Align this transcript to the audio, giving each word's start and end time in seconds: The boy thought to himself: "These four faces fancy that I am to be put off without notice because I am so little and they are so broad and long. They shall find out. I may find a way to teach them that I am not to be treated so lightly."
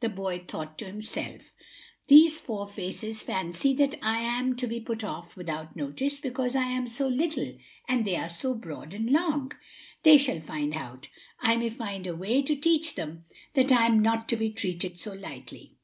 The 0.00 0.08
boy 0.08 0.44
thought 0.48 0.78
to 0.78 0.84
himself: 0.84 1.54
"These 2.08 2.40
four 2.40 2.66
faces 2.66 3.22
fancy 3.22 3.72
that 3.74 3.94
I 4.02 4.18
am 4.18 4.56
to 4.56 4.66
be 4.66 4.80
put 4.80 5.04
off 5.04 5.36
without 5.36 5.76
notice 5.76 6.18
because 6.18 6.56
I 6.56 6.64
am 6.64 6.88
so 6.88 7.06
little 7.06 7.56
and 7.86 8.04
they 8.04 8.16
are 8.16 8.28
so 8.28 8.52
broad 8.54 8.92
and 8.92 9.08
long. 9.12 9.52
They 10.02 10.16
shall 10.18 10.40
find 10.40 10.74
out. 10.74 11.06
I 11.38 11.54
may 11.54 11.70
find 11.70 12.08
a 12.08 12.16
way 12.16 12.42
to 12.42 12.56
teach 12.56 12.96
them 12.96 13.26
that 13.54 13.70
I 13.70 13.86
am 13.86 14.00
not 14.02 14.28
to 14.30 14.36
be 14.36 14.50
treated 14.50 14.98
so 14.98 15.12
lightly." 15.12 15.76